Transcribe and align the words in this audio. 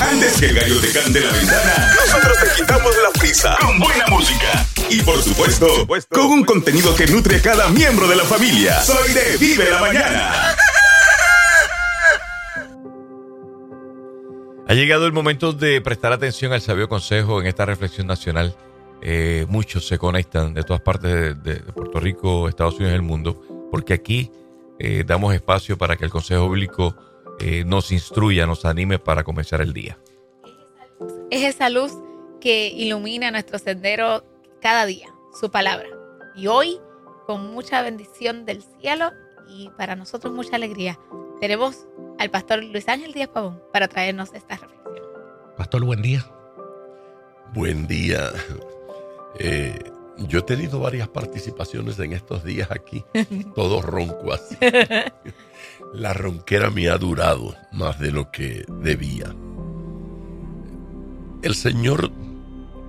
antes 0.00 0.40
que 0.40 0.46
el 0.46 0.54
gallo 0.54 0.80
te 0.80 0.92
cante 0.92 1.20
la 1.20 1.32
ventana, 1.32 1.94
nosotros 1.94 2.38
te 2.38 2.60
quitamos 2.60 2.94
la 3.02 3.20
prisa 3.20 3.56
con 3.60 3.78
buena 3.78 4.06
música. 4.08 4.66
Y 4.88 5.02
por 5.02 5.22
supuesto, 5.22 5.86
con 6.08 6.26
un 6.26 6.44
contenido 6.44 6.94
que 6.96 7.06
nutre 7.06 7.36
a 7.36 7.42
cada 7.42 7.68
miembro 7.68 8.08
de 8.08 8.16
la 8.16 8.24
familia. 8.24 8.82
Soy 8.82 9.12
de 9.12 9.36
Vive 9.38 9.70
la 9.70 9.80
Mañana. 9.80 10.56
Ha 14.66 14.74
llegado 14.74 15.06
el 15.06 15.12
momento 15.12 15.52
de 15.52 15.80
prestar 15.80 16.12
atención 16.12 16.52
al 16.52 16.60
sabio 16.60 16.88
consejo 16.88 17.40
en 17.40 17.46
esta 17.46 17.66
reflexión 17.66 18.06
nacional. 18.06 18.56
Eh, 19.02 19.46
muchos 19.48 19.86
se 19.86 19.98
conectan 19.98 20.54
de 20.54 20.62
todas 20.62 20.82
partes 20.82 21.42
de, 21.42 21.56
Puerto 21.74 22.00
Rico, 22.00 22.48
Estados 22.48 22.74
Unidos 22.74 22.92
y 22.92 22.96
el 22.96 23.02
mundo, 23.02 23.68
porque 23.70 23.94
aquí 23.94 24.30
eh, 24.78 25.04
damos 25.06 25.34
espacio 25.34 25.78
para 25.78 25.96
que 25.96 26.04
el 26.04 26.10
Consejo 26.10 26.48
Bíblico 26.48 26.96
eh, 27.40 27.64
nos 27.64 27.92
instruya, 27.92 28.46
nos 28.46 28.64
anime 28.64 28.98
para 28.98 29.24
comenzar 29.24 29.60
el 29.60 29.72
día. 29.72 29.98
Es 31.30 31.42
esa 31.42 31.70
luz 31.70 31.92
que 32.40 32.68
ilumina 32.68 33.30
nuestro 33.30 33.58
sendero 33.58 34.24
cada 34.60 34.86
día, 34.86 35.08
su 35.38 35.50
palabra. 35.50 35.88
Y 36.34 36.46
hoy, 36.46 36.78
con 37.26 37.52
mucha 37.52 37.82
bendición 37.82 38.44
del 38.44 38.62
cielo 38.80 39.12
y 39.48 39.70
para 39.76 39.96
nosotros 39.96 40.32
mucha 40.32 40.56
alegría, 40.56 40.98
tenemos 41.40 41.86
al 42.18 42.30
pastor 42.30 42.62
Luis 42.62 42.88
Ángel 42.88 43.12
Díaz 43.12 43.28
Pavón 43.28 43.62
para 43.72 43.88
traernos 43.88 44.34
esta 44.34 44.56
reflexión. 44.56 45.06
Pastor, 45.56 45.84
buen 45.84 46.02
día. 46.02 46.26
Buen 47.54 47.86
día. 47.86 48.30
Eh, 49.38 49.89
yo 50.26 50.40
he 50.40 50.42
tenido 50.42 50.80
varias 50.80 51.08
participaciones 51.08 51.98
en 51.98 52.12
estos 52.12 52.44
días 52.44 52.70
aquí, 52.70 53.04
todo 53.54 53.82
ronco 53.82 54.32
así. 54.32 54.56
La 55.94 56.12
ronquera 56.12 56.70
me 56.70 56.88
ha 56.88 56.98
durado 56.98 57.54
más 57.72 57.98
de 57.98 58.12
lo 58.12 58.30
que 58.30 58.64
debía. 58.82 59.34
El 61.42 61.54
Señor 61.54 62.12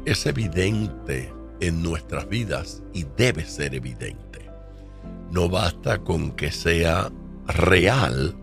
es 0.06 0.26
evidente 0.26 1.34
en 1.62 1.82
nuestras 1.82 2.28
vidas 2.28 2.84
y 2.94 3.06
debe 3.18 3.46
ser 3.46 3.76
evidente. 3.76 4.50
No 5.32 5.48
basta 5.48 6.00
con 6.00 6.32
que 6.32 6.52
sea 6.52 7.12
real, 7.48 8.36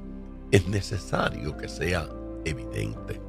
es 0.51 0.67
necesario 0.67 1.57
que 1.57 1.69
sea 1.69 2.09
evidente. 2.45 3.21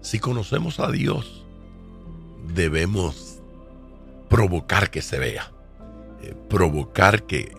Si 0.00 0.18
conocemos 0.18 0.80
a 0.80 0.90
Dios, 0.90 1.44
debemos 2.54 3.31
provocar 4.32 4.90
que 4.90 5.02
se 5.02 5.18
vea, 5.18 5.52
eh, 6.22 6.34
provocar 6.48 7.24
que, 7.24 7.54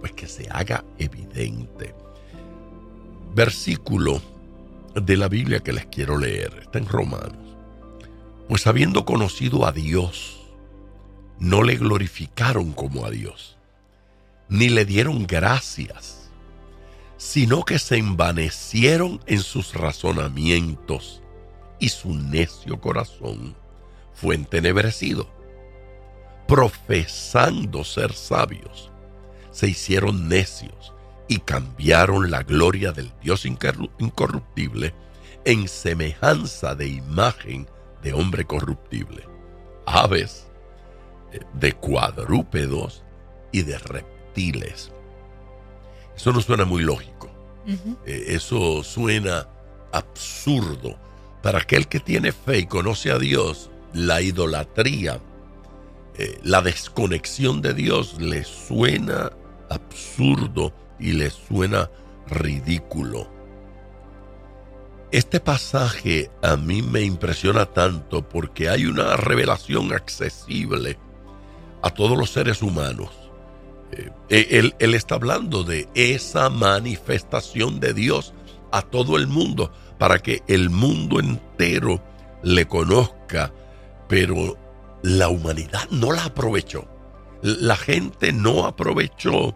pues 0.00 0.12
que 0.12 0.26
se 0.26 0.48
haga 0.50 0.82
evidente. 0.96 1.94
Versículo 3.34 4.22
de 4.94 5.18
la 5.18 5.28
Biblia 5.28 5.60
que 5.60 5.74
les 5.74 5.84
quiero 5.84 6.16
leer, 6.16 6.60
está 6.62 6.78
en 6.78 6.86
Romanos. 6.88 7.36
Pues 8.48 8.66
habiendo 8.66 9.04
conocido 9.04 9.66
a 9.66 9.72
Dios, 9.72 10.40
no 11.38 11.62
le 11.62 11.76
glorificaron 11.76 12.72
como 12.72 13.04
a 13.04 13.10
Dios, 13.10 13.58
ni 14.48 14.70
le 14.70 14.86
dieron 14.86 15.26
gracias, 15.26 16.30
sino 17.18 17.66
que 17.66 17.78
se 17.78 17.98
envanecieron 17.98 19.20
en 19.26 19.40
sus 19.42 19.74
razonamientos 19.74 21.20
y 21.78 21.90
su 21.90 22.14
necio 22.14 22.80
corazón 22.80 23.54
fue 24.14 24.36
entenebrecido. 24.36 25.43
Profesando 26.46 27.84
ser 27.84 28.12
sabios, 28.12 28.90
se 29.50 29.68
hicieron 29.68 30.28
necios 30.28 30.92
y 31.28 31.38
cambiaron 31.38 32.30
la 32.30 32.42
gloria 32.42 32.92
del 32.92 33.12
Dios 33.22 33.46
incorruptible 33.46 34.94
en 35.44 35.68
semejanza 35.68 36.74
de 36.74 36.88
imagen 36.88 37.66
de 38.02 38.12
hombre 38.12 38.44
corruptible, 38.44 39.26
aves, 39.86 40.46
eh, 41.32 41.40
de 41.54 41.72
cuadrúpedos 41.72 43.02
y 43.52 43.62
de 43.62 43.78
reptiles. 43.78 44.92
Eso 46.16 46.32
no 46.32 46.40
suena 46.40 46.64
muy 46.64 46.82
lógico. 46.82 47.30
Eh, 48.04 48.24
eso 48.28 48.82
suena 48.82 49.48
absurdo. 49.92 50.96
Para 51.42 51.58
aquel 51.58 51.88
que 51.88 52.00
tiene 52.00 52.32
fe 52.32 52.58
y 52.60 52.66
conoce 52.66 53.10
a 53.10 53.18
Dios, 53.18 53.70
la 53.92 54.22
idolatría, 54.22 55.20
eh, 56.16 56.38
la 56.42 56.62
desconexión 56.62 57.60
de 57.60 57.74
Dios 57.74 58.16
le 58.20 58.44
suena 58.44 59.32
absurdo 59.68 60.72
y 60.98 61.12
le 61.12 61.30
suena 61.30 61.90
ridículo. 62.28 63.28
Este 65.10 65.40
pasaje 65.40 66.30
a 66.42 66.56
mí 66.56 66.82
me 66.82 67.02
impresiona 67.02 67.66
tanto 67.66 68.28
porque 68.28 68.68
hay 68.68 68.86
una 68.86 69.16
revelación 69.16 69.92
accesible 69.92 70.98
a 71.82 71.90
todos 71.90 72.16
los 72.16 72.30
seres 72.30 72.62
humanos. 72.62 73.10
Eh, 73.92 74.48
él, 74.50 74.74
él, 74.78 74.94
está 74.94 75.16
hablando 75.16 75.62
de 75.62 75.88
esa 75.94 76.48
manifestación 76.48 77.80
de 77.80 77.92
Dios 77.92 78.34
a 78.72 78.82
todo 78.82 79.16
el 79.16 79.26
mundo 79.26 79.72
para 79.98 80.18
que 80.18 80.42
el 80.48 80.70
mundo 80.70 81.20
entero 81.20 82.02
le 82.42 82.66
conozca, 82.66 83.52
pero 84.08 84.56
la 85.04 85.28
humanidad 85.28 85.86
no 85.90 86.12
la 86.12 86.24
aprovechó. 86.24 86.88
La 87.42 87.76
gente 87.76 88.32
no 88.32 88.64
aprovechó 88.64 89.54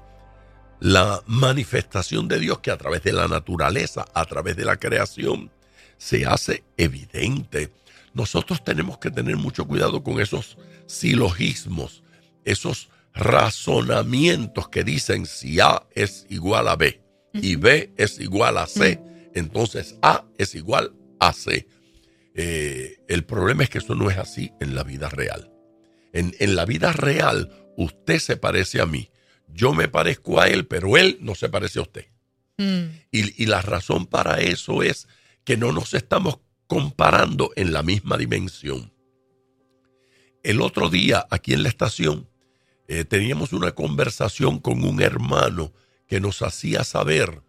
la 0.79 1.23
manifestación 1.27 2.29
de 2.29 2.39
Dios 2.39 2.59
que 2.59 2.71
a 2.71 2.77
través 2.77 3.03
de 3.03 3.15
la 3.15 3.29
naturaleza, 3.29 4.05
a 4.13 4.27
través 4.27 4.57
de 4.57 4.67
la 4.67 4.77
creación, 4.77 5.51
se 5.97 6.27
hace 6.27 6.65
evidente. 6.77 7.73
Nosotros 8.13 8.63
tenemos 8.63 8.99
que 8.99 9.11
tener 9.11 9.39
mucho 9.39 9.67
cuidado 9.67 10.03
con 10.03 10.21
esos 10.21 10.59
silogismos, 10.87 12.03
esos 12.45 12.91
razonamientos 13.15 14.69
que 14.69 14.85
dicen 14.85 15.25
si 15.25 15.61
A 15.61 15.83
es 15.95 16.27
igual 16.29 16.69
a 16.69 16.77
B 16.77 17.01
y 17.33 17.57
B 17.57 17.91
es 17.97 18.21
igual 18.21 18.59
a 18.59 18.67
C, 18.67 19.01
entonces 19.35 19.97
A 20.03 20.27
es 20.37 20.55
igual 20.55 20.93
a 21.19 21.33
C. 21.33 21.67
Eh, 22.35 22.99
el 23.09 23.25
problema 23.25 23.65
es 23.65 23.71
que 23.71 23.79
eso 23.79 23.95
no 23.95 24.11
es 24.11 24.19
así 24.19 24.53
en 24.61 24.75
la 24.75 24.85
vida 24.85 25.09
real. 25.09 25.53
En, 26.13 26.35
en 26.39 26.57
la 26.57 26.65
vida 26.65 26.93
real, 26.93 27.51
usted 27.77 28.19
se 28.19 28.37
parece 28.37 28.81
a 28.81 28.87
mí 28.87 29.11
yo 29.53 29.73
me 29.73 29.89
parezco 29.89 30.41
a 30.41 30.49
él, 30.49 30.67
pero 30.67 30.97
él 30.97 31.19
no 31.21 31.35
se 31.35 31.49
parece 31.49 31.79
a 31.79 31.83
usted. 31.83 32.07
Mm. 32.59 32.85
Y, 33.11 33.47
la 33.47 33.63
razón 33.63 34.07
para 34.07 34.41
eso 34.41 34.83
es 34.83 35.09
que 35.45 35.57
no 35.57 35.73
nos 35.73 35.95
estamos 35.95 36.39
comparando 36.67 37.53
en 37.57 37.73
la 37.73 37.83
misma 37.83 38.17
dimensión. 38.17 38.93
El 40.43 40.61
otro 40.61 40.91
día, 40.91 41.27
aquí 41.31 41.55
en 41.55 41.63
la 41.63 41.69
estación, 41.69 42.29
eh, 42.89 43.05
teníamos 43.05 43.53
una 43.53 43.73
conversación 43.73 44.59
con 44.61 44.85
un 44.85 45.01
hermano 45.01 45.73
que 46.07 46.21
nos 46.21 46.43
hacía 46.43 46.85
saber 46.85 47.43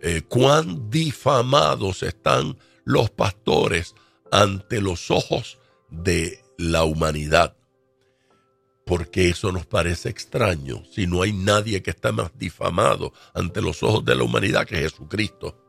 eh, 0.00 0.22
cuán 0.22 0.90
difamados 0.90 2.02
están 2.02 2.56
los 2.84 3.10
pastores 3.10 3.94
ante 4.30 4.80
los 4.80 5.10
ojos 5.10 5.58
de 5.90 6.40
la 6.58 6.84
humanidad 6.84 7.56
porque 8.86 9.28
eso 9.28 9.50
nos 9.50 9.66
parece 9.66 10.08
extraño 10.08 10.84
si 10.92 11.08
no 11.08 11.22
hay 11.22 11.32
nadie 11.32 11.82
que 11.82 11.90
está 11.90 12.12
más 12.12 12.30
difamado 12.38 13.12
ante 13.34 13.60
los 13.60 13.82
ojos 13.82 14.04
de 14.04 14.14
la 14.14 14.22
humanidad 14.22 14.64
que 14.64 14.76
Jesucristo. 14.76 15.60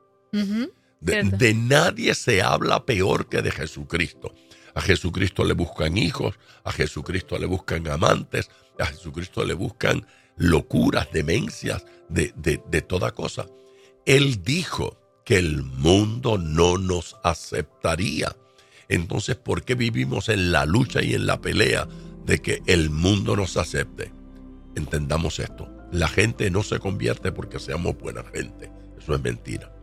de, 1.01 1.53
nadie 1.55 2.13
se 2.13 2.43
habla 2.43 2.85
peor 2.85 3.27
que 3.27 3.41
de 3.41 3.51
Jesucristo. 3.51 4.35
A 4.75 4.81
Jesucristo 4.81 5.43
le 5.43 5.55
buscan 5.55 5.97
hijos, 5.97 6.35
a 6.63 6.71
Jesucristo 6.71 7.39
le 7.39 7.47
buscan 7.47 7.87
amantes, 7.87 8.51
a 8.77 8.85
Jesucristo 8.85 9.43
le 9.43 9.55
buscan 9.55 10.05
locuras, 10.35 11.11
demencias, 11.11 11.83
de, 12.09 12.31
de 12.35 12.81
toda 12.83 13.11
cosa. 13.11 13.47
Él 14.05 14.43
dijo 14.43 14.95
que 15.25 15.37
el 15.37 15.63
mundo 15.63 16.37
no 16.37 16.77
nos 16.77 17.15
aceptaría. 17.23 18.35
Entonces, 18.89 19.35
¿por 19.35 19.63
qué 19.63 19.75
vivimos 19.75 20.29
en 20.29 20.51
la 20.51 20.65
lucha 20.65 21.03
y 21.03 21.13
en 21.13 21.25
la 21.25 21.41
pelea 21.41 21.87
de 22.27 22.39
que 22.41 22.61
el 22.67 22.91
mundo 22.91 23.35
nos 23.35 23.57
acepte. 23.57 24.11
Entendamos 24.75 25.39
esto. 25.39 25.67
La 25.91 26.09
gente 26.09 26.51
no 26.51 26.61
se 26.61 26.77
convierte 26.77 27.31
porque 27.31 27.57
seamos 27.57 27.97
buena 27.97 28.23
gente. 28.33 28.69
Eso 28.99 29.15
es 29.15 29.23
mentira. 29.23 29.73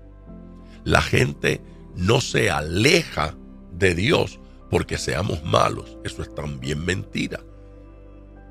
La 0.85 1.01
gente 1.01 1.63
no 1.97 2.21
se 2.21 2.51
aleja 2.51 3.35
de 3.73 3.95
Dios 3.95 4.39
porque 4.71 4.99
seamos 4.99 5.43
malos. 5.43 5.97
Eso 6.05 6.23
es 6.23 6.33
también 6.35 6.85
mentira. 6.85 7.41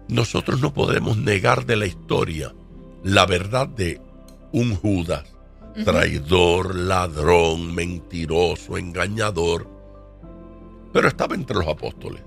Nosotros 0.09 0.59
no 0.59 0.73
podemos 0.73 1.15
negar 1.15 1.65
de 1.65 1.77
la 1.77 1.85
historia 1.85 2.53
la 3.03 3.25
verdad 3.27 3.67
de 3.67 4.01
un 4.51 4.75
Judas, 4.75 5.25
traidor, 5.85 6.73
ladrón, 6.73 7.75
mentiroso, 7.75 8.77
engañador, 8.77 9.67
pero 10.93 11.07
estaba 11.07 11.35
entre 11.35 11.57
los 11.57 11.67
apóstoles. 11.67 12.21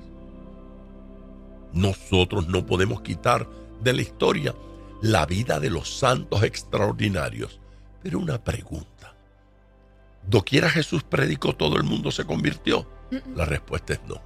Nosotros 1.72 2.48
no 2.48 2.66
podemos 2.66 3.00
quitar 3.00 3.48
de 3.82 3.92
la 3.92 4.02
historia 4.02 4.54
la 5.02 5.24
vida 5.26 5.60
de 5.60 5.70
los 5.70 5.98
santos 5.98 6.42
extraordinarios. 6.42 7.60
Pero 8.02 8.18
una 8.18 8.42
pregunta. 8.42 9.14
¿Doquiera 10.26 10.68
Jesús 10.68 11.04
predicó 11.04 11.54
todo 11.54 11.76
el 11.76 11.84
mundo 11.84 12.10
se 12.10 12.24
convirtió? 12.24 12.86
La 13.34 13.44
respuesta 13.44 13.92
es 13.92 14.00
no. 14.08 14.20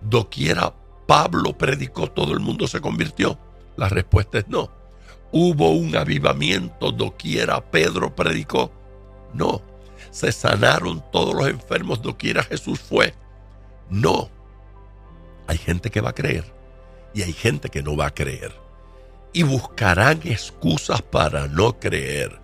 ¿Doquiera 0.00 0.74
Pablo 1.06 1.56
predicó 1.56 2.10
todo 2.10 2.34
el 2.34 2.40
mundo 2.40 2.66
se 2.66 2.80
convirtió? 2.80 3.38
La 3.76 3.88
respuesta 3.88 4.38
es 4.38 4.48
no. 4.48 4.70
¿Hubo 5.32 5.70
un 5.70 5.96
avivamiento 5.96 6.92
doquiera 6.92 7.60
Pedro 7.60 8.14
predicó? 8.14 8.70
No. 9.32 9.62
¿Se 10.10 10.32
sanaron 10.32 11.02
todos 11.12 11.34
los 11.34 11.48
enfermos 11.48 12.02
doquiera 12.02 12.42
Jesús 12.42 12.80
fue? 12.80 13.14
No. 13.90 14.30
Hay 15.46 15.58
gente 15.58 15.90
que 15.90 16.00
va 16.00 16.10
a 16.10 16.14
creer 16.14 16.44
y 17.14 17.22
hay 17.22 17.32
gente 17.32 17.68
que 17.68 17.82
no 17.82 17.96
va 17.96 18.06
a 18.06 18.14
creer. 18.14 18.52
Y 19.32 19.42
buscarán 19.42 20.20
excusas 20.24 21.02
para 21.02 21.46
no 21.48 21.78
creer. 21.78 22.40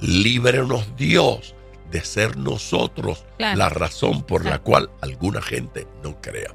Líbrenos 0.00 0.96
Dios 0.96 1.54
de 1.90 2.02
ser 2.02 2.36
nosotros 2.36 3.24
la 3.38 3.68
razón 3.68 4.22
por 4.22 4.44
la 4.44 4.58
cual 4.58 4.90
alguna 5.00 5.42
gente 5.42 5.86
no 6.02 6.20
crea. 6.20 6.54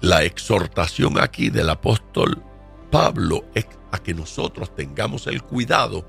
La 0.00 0.24
exhortación 0.24 1.20
aquí 1.20 1.50
del 1.50 1.70
apóstol 1.70 2.42
Pablo 2.90 3.44
es 3.54 3.66
a 3.90 3.98
que 3.98 4.12
nosotros 4.12 4.74
tengamos 4.74 5.26
el 5.26 5.42
cuidado 5.42 6.06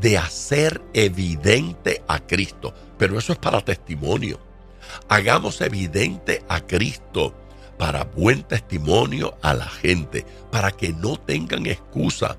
de 0.00 0.18
hacer 0.18 0.82
evidente 0.92 2.02
a 2.06 2.20
Cristo. 2.20 2.74
Pero 2.98 3.18
eso 3.18 3.32
es 3.32 3.38
para 3.38 3.60
testimonio. 3.60 4.38
Hagamos 5.08 5.60
evidente 5.60 6.42
a 6.48 6.60
Cristo 6.60 7.34
para 7.78 8.04
buen 8.04 8.42
testimonio 8.42 9.36
a 9.42 9.54
la 9.54 9.66
gente, 9.66 10.26
para 10.50 10.70
que 10.70 10.92
no 10.92 11.16
tengan 11.16 11.66
excusa. 11.66 12.36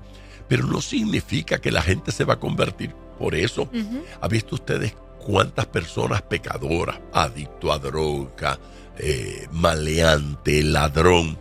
Pero 0.48 0.66
no 0.66 0.80
significa 0.80 1.60
que 1.60 1.72
la 1.72 1.82
gente 1.82 2.12
se 2.12 2.24
va 2.24 2.34
a 2.34 2.40
convertir 2.40 2.94
por 3.18 3.34
eso. 3.34 3.68
¿Ha 4.20 4.28
visto 4.28 4.54
ustedes 4.54 4.94
cuántas 5.24 5.66
personas 5.66 6.22
pecadoras, 6.22 7.00
adicto 7.12 7.72
a 7.72 7.78
droga, 7.78 8.58
eh, 8.98 9.46
maleante, 9.52 10.62
ladrón, 10.62 11.38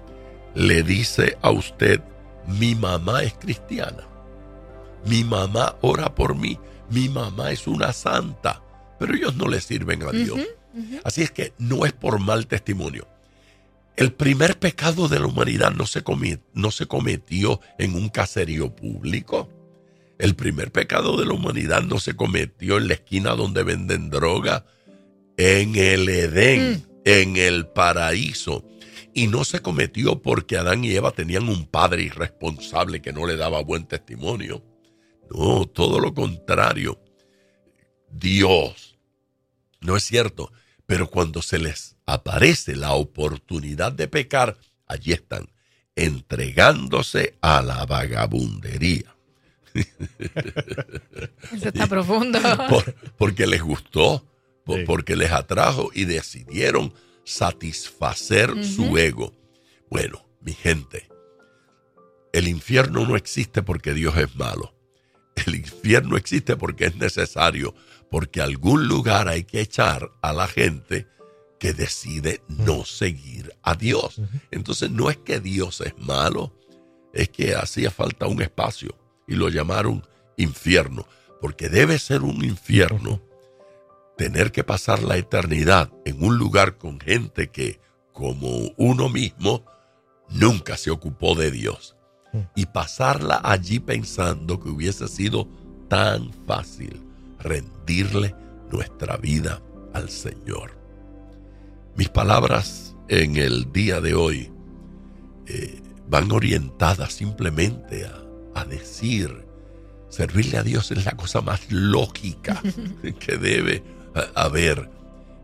le 0.56 0.84
dice 0.84 1.38
a 1.42 1.52
usted, 1.52 2.02
mi 2.48 2.76
mamá 2.76 3.24
es 3.24 3.34
cristiana, 3.34 4.08
mi 5.06 5.24
mamá 5.24 5.76
ora 5.82 6.14
por 6.14 6.36
mí, 6.36 6.60
mi 6.90 7.10
mamá 7.10 7.52
es 7.52 7.68
una 7.68 7.94
santa, 7.94 8.62
pero 9.00 9.16
ellos 9.16 9.36
no 9.36 9.48
le 9.48 9.62
sirven 9.62 10.04
a 10.04 10.12
Dios. 10.12 10.40
Así 11.04 11.22
es 11.22 11.32
que 11.32 11.54
no 11.58 11.86
es 11.86 11.94
por 11.94 12.20
mal 12.20 12.48
testimonio. 12.48 13.08
El 13.98 14.14
primer 14.14 14.58
pecado 14.58 15.08
de 15.08 15.20
la 15.20 15.28
humanidad 15.28 15.72
no 15.74 15.86
se, 15.86 16.04
no 16.54 16.72
se 16.72 16.86
cometió 16.88 17.60
en 17.78 17.96
un 17.96 18.10
caserío 18.10 18.76
público. 18.76 19.50
El 20.18 20.36
primer 20.36 20.72
pecado 20.72 21.18
de 21.18 21.26
la 21.26 21.34
humanidad 21.34 21.84
no 21.84 22.00
se 22.00 22.16
cometió 22.16 22.78
en 22.78 22.88
la 22.88 22.94
esquina 22.94 23.32
donde 23.36 23.64
venden 23.64 24.10
droga, 24.10 24.66
en 25.38 25.76
el 25.76 26.08
Edén, 26.08 26.74
mm. 26.74 27.02
en 27.06 27.38
el 27.38 27.68
paraíso. 27.68 28.64
Y 29.14 29.28
no 29.28 29.44
se 29.44 29.60
cometió 29.60 30.22
porque 30.22 30.58
Adán 30.58 30.86
y 30.86 30.92
Eva 30.92 31.12
tenían 31.12 31.50
un 31.50 31.66
padre 31.66 32.04
irresponsable 32.04 33.02
que 33.02 33.12
no 33.12 33.28
le 33.28 33.36
daba 33.36 33.62
buen 33.62 33.86
testimonio. 33.86 34.64
No, 35.30 35.66
todo 35.66 36.00
lo 36.00 36.14
contrario. 36.14 37.00
Dios. 38.10 38.98
No 39.82 39.98
es 39.98 40.04
cierto. 40.04 40.52
Pero 40.92 41.10
cuando 41.10 41.42
se 41.42 41.58
les 41.58 41.96
aparece 42.06 42.76
la 42.76 42.92
oportunidad 42.96 43.94
de 43.94 44.10
pecar, 44.10 44.58
allí 44.86 45.14
están, 45.14 45.50
entregándose 45.96 47.38
a 47.40 47.62
la 47.62 47.86
vagabundería. 47.86 49.16
Eso 49.74 51.70
está 51.70 51.88
profundo. 51.88 52.40
porque 53.18 53.48
les 53.48 53.62
gustó, 53.62 54.28
porque 54.86 55.16
les 55.16 55.32
atrajo 55.32 55.92
y 55.94 56.04
decidieron 56.04 56.94
satisfacer 57.24 58.62
su 58.66 58.98
ego. 58.98 59.34
Bueno, 59.90 60.26
mi 60.42 60.52
gente, 60.52 61.08
el 62.34 62.50
infierno 62.50 63.08
no 63.08 63.16
existe 63.16 63.64
porque 63.64 63.94
Dios 63.94 64.18
es 64.18 64.36
malo. 64.36 64.76
El 65.46 65.56
infierno 65.56 66.18
existe 66.18 66.58
porque 66.58 66.88
es 66.88 66.98
necesario 66.98 67.74
porque 68.12 68.42
algún 68.42 68.88
lugar 68.90 69.30
hay 69.30 69.46
que 69.46 69.62
echar 69.62 70.12
a 70.22 70.34
la 70.34 70.46
gente 70.46 71.08
que 71.58 71.74
decide 71.74 72.44
no 72.50 72.84
seguir 72.84 73.56
a 73.64 73.74
Dios. 73.74 74.22
Entonces 74.52 74.92
no 74.92 75.10
es 75.10 75.18
que 75.18 75.40
Dios 75.40 75.80
es 75.80 75.98
malo, 75.98 76.54
es 77.14 77.30
que 77.30 77.56
hacía 77.56 77.90
falta 77.90 78.28
un 78.28 78.42
espacio 78.42 78.98
y 79.28 79.36
lo 79.36 79.48
llamaron 79.48 80.06
infierno, 80.36 81.08
porque 81.40 81.70
debe 81.70 81.98
ser 82.00 82.24
un 82.24 82.44
infierno 82.44 83.22
tener 84.18 84.52
que 84.52 84.66
pasar 84.66 85.02
la 85.02 85.16
eternidad 85.16 85.90
en 86.04 86.22
un 86.22 86.38
lugar 86.38 86.78
con 86.78 87.00
gente 87.00 87.50
que, 87.50 87.80
como 88.12 88.74
uno 88.76 89.08
mismo, 89.08 89.64
nunca 90.30 90.76
se 90.76 90.92
ocupó 90.92 91.34
de 91.34 91.50
Dios. 91.50 91.96
Y 92.56 92.66
pasarla 92.66 93.40
allí 93.44 93.80
pensando 93.80 94.60
que 94.60 94.70
hubiese 94.70 95.08
sido 95.08 95.48
tan 95.88 96.32
fácil 96.46 97.11
rendirle 97.42 98.36
nuestra 98.72 99.18
vida 99.18 99.62
al 99.94 100.10
Señor. 100.10 100.72
Mis 101.96 102.10
palabras 102.10 102.96
en 103.10 103.36
el 103.36 103.72
día 103.72 104.00
de 104.00 104.16
hoy 104.16 104.52
eh, 105.48 105.82
van 106.08 106.32
orientadas 106.32 107.14
simplemente 107.14 108.06
a, 108.56 108.66
decir, 108.66 109.46
servirle 110.10 110.58
a 110.58 110.64
Dios 110.64 110.92
es 110.92 111.06
la 111.06 111.18
cosa 111.18 111.42
más 111.42 111.70
lógica 111.72 112.62
que 113.20 113.38
debe 113.38 113.76
eh, 113.76 113.84
haber. 114.36 114.90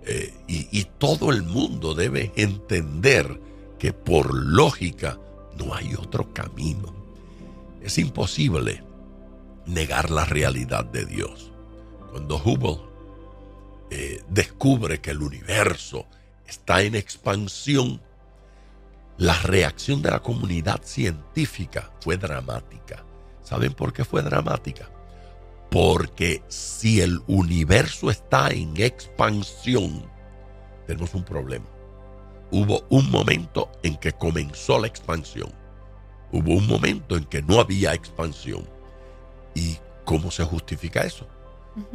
Eh, 0.06 0.34
y, 0.48 0.68
y 0.72 0.86
todo 0.98 1.32
el 1.32 1.44
mundo 1.44 1.94
debe 1.94 2.32
entender 2.38 3.42
que 3.78 3.92
por 3.92 4.34
lógica 4.34 5.20
no 5.58 5.74
hay 5.74 5.94
otro 5.96 6.34
camino. 6.34 6.96
Es 7.82 7.98
imposible 7.98 8.84
negar 9.66 10.10
la 10.10 10.24
realidad 10.24 10.86
de 10.86 11.06
Dios 11.06 11.52
cuando 12.18 12.38
Hubble 12.38 12.80
eh, 13.92 14.24
descubre 14.28 15.00
que 15.00 15.12
el 15.12 15.22
universo 15.22 16.08
está 16.48 16.82
en 16.82 16.96
expansión, 16.96 18.02
la 19.20 19.40
reacción 19.44 20.02
de 20.02 20.10
la 20.10 20.24
comunidad 20.24 20.82
científica 20.82 21.92
fue 22.00 22.18
dramática. 22.18 23.04
¿Saben 23.44 23.72
por 23.74 23.94
qué 23.94 24.04
fue 24.04 24.24
dramática? 24.24 24.90
Porque 25.70 26.42
si 26.48 27.02
el 27.02 27.22
universo 27.28 28.10
está 28.10 28.50
en 28.50 28.76
expansión, 28.78 30.04
tenemos 30.88 31.14
un 31.14 31.24
problema. 31.24 31.68
Hubo 32.50 32.84
un 32.90 33.12
momento 33.12 33.72
en 33.84 33.96
que 33.96 34.14
comenzó 34.14 34.80
la 34.80 34.88
expansión. 34.88 35.54
Hubo 36.32 36.54
un 36.54 36.66
momento 36.66 37.16
en 37.16 37.26
que 37.26 37.44
no 37.44 37.60
había 37.60 37.94
expansión. 37.94 38.68
¿Y 39.54 39.78
cómo 40.04 40.32
se 40.32 40.44
justifica 40.46 41.02
eso? 41.02 41.28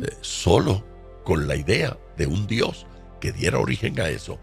Eh, 0.02 0.16
solo 0.20 0.84
con 1.24 1.48
la 1.48 1.56
idea 1.56 1.96
de 2.16 2.26
un 2.26 2.46
Dios 2.46 2.86
que 3.20 3.32
diera 3.32 3.58
origen 3.58 4.00
a 4.00 4.08
eso. 4.08 4.38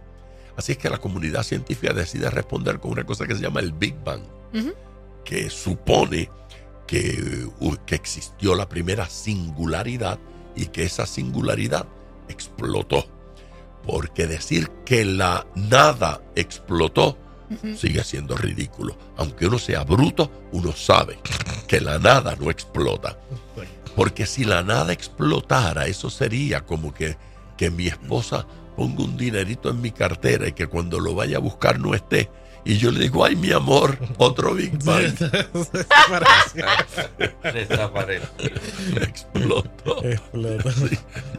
Así 0.55 0.73
es 0.73 0.77
que 0.77 0.89
la 0.89 0.97
comunidad 0.97 1.43
científica 1.43 1.93
decide 1.93 2.29
responder 2.29 2.79
con 2.79 2.91
una 2.91 3.05
cosa 3.05 3.25
que 3.25 3.35
se 3.35 3.41
llama 3.41 3.61
el 3.61 3.71
Big 3.71 3.95
Bang, 4.03 4.23
que 5.23 5.49
supone 5.49 6.29
que, 6.85 7.47
que 7.85 7.95
existió 7.95 8.55
la 8.55 8.67
primera 8.67 9.09
singularidad 9.09 10.19
y 10.55 10.65
que 10.67 10.83
esa 10.83 11.05
singularidad 11.05 11.85
explotó. 12.27 13.05
Porque 13.85 14.27
decir 14.27 14.69
que 14.85 15.05
la 15.05 15.47
nada 15.55 16.21
explotó 16.35 17.17
sigue 17.75 18.03
siendo 18.03 18.35
ridículo. 18.35 18.97
Aunque 19.17 19.47
uno 19.47 19.57
sea 19.57 19.83
bruto, 19.83 20.31
uno 20.51 20.73
sabe 20.73 21.19
que 21.67 21.81
la 21.81 21.99
nada 21.99 22.35
no 22.39 22.51
explota. 22.51 23.17
Porque 23.99 24.25
si 24.25 24.45
la 24.45 24.63
nada 24.63 24.93
explotara, 24.93 25.87
eso 25.87 26.09
sería 26.09 26.61
como 26.61 26.93
que, 26.93 27.17
que 27.57 27.69
mi 27.69 27.87
esposa 27.87 28.47
ponga 28.77 29.03
un 29.03 29.17
dinerito 29.17 29.69
en 29.69 29.81
mi 29.81 29.91
cartera 29.91 30.47
y 30.47 30.53
que 30.53 30.67
cuando 30.67 31.01
lo 31.01 31.15
vaya 31.15 31.35
a 31.35 31.41
buscar 31.41 31.81
no 31.81 31.93
esté. 31.93 32.31
Y 32.63 32.77
yo 32.77 32.91
le 32.91 33.01
digo, 33.01 33.25
ay, 33.25 33.35
mi 33.35 33.51
amor, 33.51 33.97
otro 34.17 34.53
Big 34.53 34.81
Bang. 34.85 35.17
Explotó. 39.01 40.01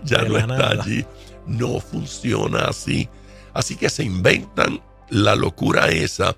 ya 0.04 0.18
no 0.24 0.36
está 0.36 0.68
allí. 0.68 1.06
No 1.46 1.80
funciona 1.80 2.66
así. 2.66 3.08
Así 3.54 3.74
que 3.74 3.88
se 3.88 4.04
inventan 4.04 4.82
la 5.08 5.34
locura 5.34 5.88
esa, 5.88 6.36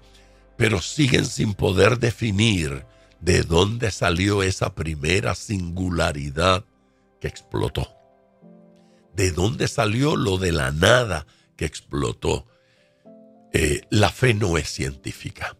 pero 0.56 0.80
siguen 0.80 1.26
sin 1.26 1.54
poder 1.54 1.98
definir 1.98 2.84
de 3.22 3.42
dónde 3.42 3.92
salió 3.92 4.42
esa 4.42 4.74
primera 4.74 5.34
singularidad 5.34 6.64
que 7.20 7.28
explotó. 7.28 7.88
De 9.14 9.30
dónde 9.30 9.68
salió 9.68 10.16
lo 10.16 10.38
de 10.38 10.50
la 10.50 10.72
nada 10.72 11.26
que 11.56 11.64
explotó. 11.64 12.46
Eh, 13.52 13.82
la 13.90 14.10
fe 14.10 14.34
no 14.34 14.58
es 14.58 14.68
científica, 14.68 15.56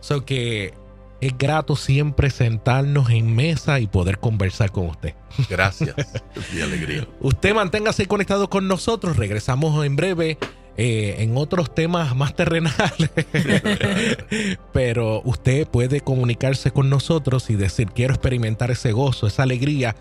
So 0.00 0.26
que 0.26 0.74
es 1.22 1.38
grato 1.38 1.74
siempre 1.74 2.28
sentarnos 2.28 3.08
en 3.08 3.34
mesa 3.34 3.80
y 3.80 3.86
poder 3.86 4.18
conversar 4.18 4.70
con 4.70 4.88
usted. 4.88 5.14
Gracias. 5.48 5.94
Mi 6.54 6.60
alegría. 6.60 7.08
Usted 7.20 7.54
manténgase 7.54 8.06
conectado 8.06 8.50
con 8.50 8.68
nosotros. 8.68 9.16
Regresamos 9.16 9.84
en 9.86 9.96
breve. 9.96 10.36
Eh, 10.76 11.16
en 11.20 11.36
otros 11.36 11.72
temas 11.72 12.16
más 12.16 12.34
terrenales. 12.34 13.10
Pero 14.72 15.22
usted 15.24 15.68
puede 15.68 16.00
comunicarse 16.00 16.72
con 16.72 16.90
nosotros 16.90 17.48
y 17.50 17.54
decir, 17.54 17.88
quiero 17.94 18.14
experimentar 18.14 18.70
ese 18.70 18.92
gozo, 18.92 19.26
esa 19.26 19.44
alegría, 19.44 19.94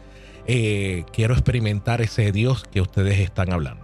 eh, 0.48 1.03
quiero 1.13 1.34
experimentar 1.34 2.01
ese 2.01 2.32
Dios 2.32 2.63
que 2.72 2.82
ustedes 2.82 3.20
están 3.20 3.53
hablando. 3.53 3.82